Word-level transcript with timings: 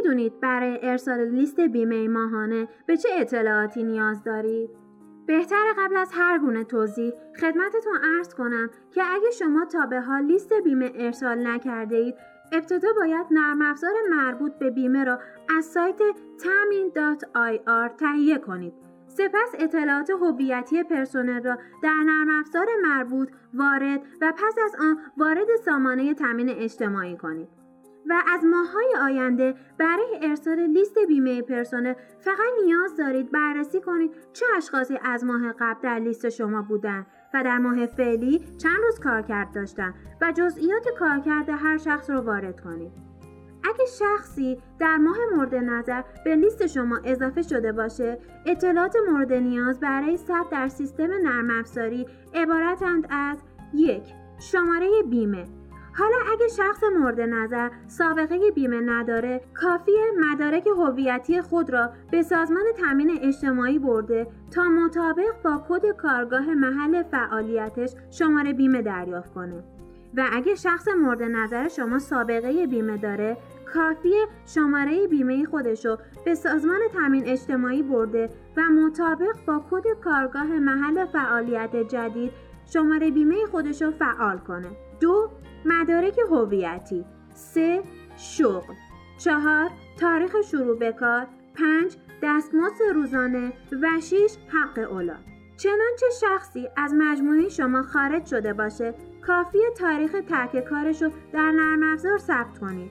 می‌دونید 0.00 0.40
برای 0.40 0.78
ارسال 0.82 1.20
لیست 1.20 1.60
بیمه 1.60 2.08
ماهانه 2.08 2.68
به 2.86 2.96
چه 2.96 3.08
اطلاعاتی 3.12 3.82
نیاز 3.84 4.24
دارید؟ 4.24 4.70
بهتر 5.26 5.64
قبل 5.78 5.96
از 5.96 6.10
هر 6.12 6.38
گونه 6.38 6.64
توضیح 6.64 7.12
خدمتتون 7.40 7.96
عرض 8.02 8.34
کنم 8.34 8.70
که 8.90 9.02
اگه 9.02 9.30
شما 9.30 9.64
تا 9.64 9.86
به 9.86 10.00
حال 10.00 10.22
لیست 10.22 10.52
بیمه 10.52 10.92
ارسال 10.94 11.46
نکرده 11.46 11.96
اید 11.96 12.14
ابتدا 12.52 12.88
باید 13.00 13.26
نرم 13.30 13.62
افزار 13.62 13.92
مربوط 14.10 14.52
به 14.52 14.70
بیمه 14.70 15.04
را 15.04 15.18
از 15.56 15.64
سایت 15.64 15.98
tamin.ir 16.38 17.96
تهیه 17.98 18.38
کنید. 18.38 18.72
سپس 19.06 19.54
اطلاعات 19.58 20.10
هویتی 20.10 20.82
پرسنل 20.82 21.42
را 21.42 21.58
در 21.82 22.02
نرم 22.06 22.40
افزار 22.40 22.66
مربوط 22.82 23.30
وارد 23.54 24.00
و 24.20 24.32
پس 24.36 24.54
از 24.64 24.76
آن 24.80 24.98
وارد 25.16 25.56
سامانه 25.64 26.14
تامین 26.14 26.48
اجتماعی 26.48 27.16
کنید. 27.16 27.59
و 28.08 28.22
از 28.34 28.44
ماههای 28.44 28.94
آینده 29.02 29.54
برای 29.78 30.18
ارسال 30.22 30.60
لیست 30.60 30.98
بیمه 31.08 31.42
پرسنل 31.42 31.94
فقط 32.18 32.38
نیاز 32.64 32.96
دارید 32.96 33.30
بررسی 33.30 33.80
کنید 33.80 34.10
چه 34.32 34.46
اشخاصی 34.56 34.98
از 35.04 35.24
ماه 35.24 35.52
قبل 35.52 35.80
در 35.82 35.98
لیست 35.98 36.28
شما 36.28 36.62
بودند 36.62 37.06
و 37.34 37.44
در 37.44 37.58
ماه 37.58 37.86
فعلی 37.86 38.38
چند 38.58 38.78
روز 38.82 39.00
کارکرد 39.00 39.54
داشتن 39.54 39.94
و 40.20 40.32
جزئیات 40.32 40.88
کارکرد 40.98 41.48
هر 41.48 41.78
شخص 41.78 42.10
رو 42.10 42.20
وارد 42.20 42.60
کنید. 42.60 42.92
اگه 43.64 43.84
شخصی 43.98 44.58
در 44.78 44.96
ماه 44.96 45.16
مورد 45.36 45.54
نظر 45.54 46.02
به 46.24 46.36
لیست 46.36 46.66
شما 46.66 47.00
اضافه 47.04 47.42
شده 47.42 47.72
باشه 47.72 48.18
اطلاعات 48.46 48.96
مورد 49.10 49.32
نیاز 49.32 49.80
برای 49.80 50.16
ثبت 50.16 50.50
در 50.50 50.68
سیستم 50.68 51.08
نرم 51.22 51.50
افزاری 51.50 52.06
عبارتند 52.34 53.06
از 53.10 53.38
یک 53.74 54.02
شماره 54.38 54.88
بیمه 55.10 55.59
حالا 55.94 56.16
اگه 56.32 56.48
شخص 56.48 56.82
مورد 56.98 57.20
نظر 57.20 57.70
سابقه 57.86 58.50
بیمه 58.54 58.80
نداره 58.80 59.40
کافیه 59.54 60.04
مدارک 60.20 60.66
هویتی 60.66 61.40
خود 61.40 61.70
را 61.70 61.90
به 62.10 62.22
سازمان 62.22 62.64
تامین 62.80 63.18
اجتماعی 63.22 63.78
برده 63.78 64.26
تا 64.50 64.64
مطابق 64.64 65.42
با 65.44 65.64
کد 65.68 65.96
کارگاه 65.96 66.54
محل 66.54 67.02
فعالیتش 67.02 67.90
شماره 68.10 68.52
بیمه 68.52 68.82
دریافت 68.82 69.34
کنه. 69.34 69.64
و 70.16 70.28
اگه 70.32 70.54
شخص 70.54 70.88
مورد 70.88 71.22
نظر 71.22 71.68
شما 71.68 71.98
سابقه 71.98 72.66
بیمه 72.66 72.96
داره 72.96 73.36
کافیه 73.74 74.26
شماره 74.46 75.06
بیمه 75.06 75.44
خودش 75.44 75.86
رو 75.86 75.98
به 76.24 76.34
سازمان 76.34 76.80
تامین 76.92 77.26
اجتماعی 77.26 77.82
برده 77.82 78.30
و 78.56 78.62
مطابق 78.62 79.36
با 79.46 79.64
کد 79.70 79.84
کارگاه 80.04 80.46
محل 80.46 81.04
فعالیت 81.04 81.76
جدید 81.76 82.32
شماره 82.72 83.10
بیمه 83.10 83.46
خودش 83.50 83.82
رو 83.82 83.90
فعال 83.90 84.38
کنه. 84.38 84.68
دو 85.00 85.30
مدارک 85.64 86.18
هویتی 86.30 87.04
3. 87.34 87.82
شغل 88.16 88.74
4. 89.18 89.70
تاریخ 90.00 90.36
شروع 90.50 90.78
به 90.78 90.92
کار 90.92 91.26
5. 91.54 91.96
دستمزد 92.22 92.82
روزانه 92.94 93.52
و 93.82 94.00
6. 94.00 94.16
حق 94.48 94.90
اولاد 94.92 95.24
چنانچه 95.56 96.06
شخصی 96.20 96.68
از 96.76 96.94
مجموعه 96.94 97.48
شما 97.48 97.82
خارج 97.82 98.26
شده 98.26 98.52
باشه 98.52 98.94
کافی 99.26 99.58
تاریخ 99.78 100.16
ترک 100.28 100.64
کارش 100.64 101.02
رو 101.02 101.10
در 101.32 101.50
نرم 101.50 101.92
افزار 101.92 102.18
ثبت 102.18 102.58
کنید 102.58 102.90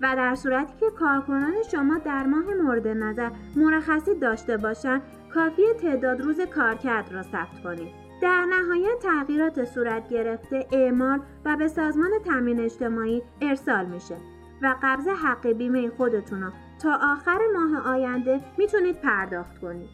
و 0.00 0.16
در 0.16 0.34
صورتی 0.34 0.72
که 0.80 0.90
کارکنان 0.90 1.54
شما 1.70 1.98
در 1.98 2.26
ماه 2.26 2.54
مورد 2.62 2.88
نظر 2.88 3.30
مرخصی 3.56 4.14
داشته 4.14 4.56
باشند 4.56 5.02
کافی 5.34 5.62
تعداد 5.82 6.20
روز 6.20 6.40
کارکرد 6.40 7.12
را 7.12 7.22
ثبت 7.22 7.62
کنید 7.64 8.07
در 8.20 8.44
نهایت 8.44 8.98
تغییرات 9.02 9.64
صورت 9.64 10.08
گرفته 10.08 10.66
اعمال 10.72 11.20
و 11.44 11.56
به 11.56 11.68
سازمان 11.68 12.10
تامین 12.24 12.60
اجتماعی 12.60 13.22
ارسال 13.40 13.86
میشه 13.86 14.16
و 14.62 14.74
قبض 14.82 15.08
حق 15.08 15.46
بیمه 15.46 15.90
خودتون 15.90 16.42
رو 16.42 16.50
تا 16.82 16.98
آخر 17.12 17.38
ماه 17.54 17.88
آینده 17.88 18.40
می‌تونید 18.58 19.00
پرداخت 19.00 19.58
کنید. 19.58 19.88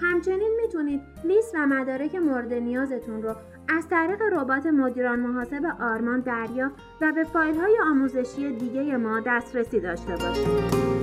همچنین 0.00 0.50
می‌تونید 0.62 1.00
لیست 1.24 1.54
و 1.54 1.66
مدارک 1.66 2.14
مورد 2.14 2.52
نیازتون 2.52 3.22
رو 3.22 3.34
از 3.68 3.88
طریق 3.88 4.22
ربات 4.32 4.66
مدیران 4.66 5.20
محاسب 5.20 5.64
آرمان 5.80 6.20
دریافت 6.20 6.74
و 7.00 7.12
به 7.12 7.24
فایل 7.24 7.60
های 7.60 7.78
آموزشی 7.90 8.52
دیگه 8.52 8.96
ما 8.96 9.20
دسترسی 9.20 9.80
داشته 9.80 10.12
باشید. 10.12 10.95